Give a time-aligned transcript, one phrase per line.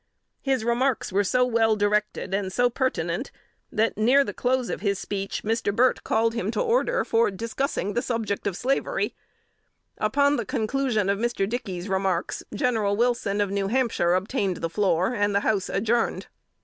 [0.41, 3.29] His remarks were so well directed and so pertinent,
[3.71, 5.71] that, near the close of his speech, Mr.
[5.71, 9.13] Burt called him to order, for discussing the subject of slavery.
[9.99, 11.47] Upon the conclusion of Mr.
[11.47, 16.25] Dickey's remarks, General Wilson of New Hampshire obtained the floor, and the House adjourned.